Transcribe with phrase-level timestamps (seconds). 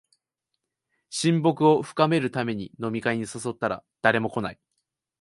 [1.11, 4.59] 親睦を深めるために飲み会に誘ったら誰も来ない